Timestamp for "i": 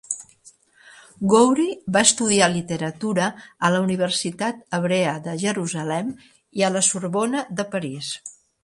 6.63-6.69